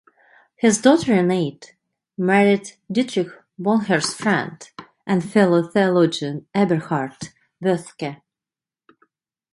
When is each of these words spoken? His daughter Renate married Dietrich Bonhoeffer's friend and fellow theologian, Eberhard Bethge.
His 0.55 0.81
daughter 0.81 1.13
Renate 1.13 1.73
married 2.17 2.71
Dietrich 2.91 3.27
Bonhoeffer's 3.59 4.15
friend 4.15 4.57
and 5.05 5.23
fellow 5.23 5.61
theologian, 5.69 6.47
Eberhard 6.55 7.29
Bethge. 7.63 8.19